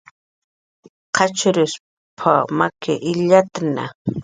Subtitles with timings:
[1.15, 1.73] "qachwirp""as
[2.57, 3.85] maki, illt'atna"